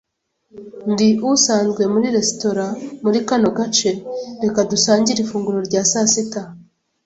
Ndi 0.91 1.07
usanzwe 1.31 1.83
muri 1.93 2.07
resitora 2.15 2.65
muri 3.03 3.19
kano 3.27 3.49
gace. 3.57 3.91
Reka 4.41 4.59
dusangire 4.71 5.19
ifunguro 5.21 5.59
rya 5.67 5.81
saa 5.91 6.07
sita. 6.13 6.41